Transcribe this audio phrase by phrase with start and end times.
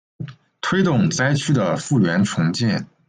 [0.61, 2.87] 推动灾区的复原重建